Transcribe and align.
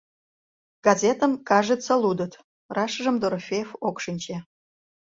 Газетым 0.85 1.31
«кажется, 1.49 1.93
лудыт», 2.01 2.33
рашымжым 2.75 3.15
Дорофеев 3.21 3.69
ок 3.87 3.97
шинче. 4.03 4.37